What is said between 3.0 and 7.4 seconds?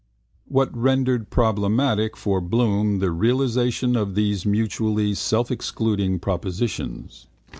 realisation of these mutually selfexcluding propositions?